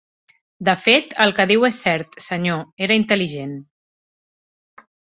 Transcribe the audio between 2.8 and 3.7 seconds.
era intel·ligent.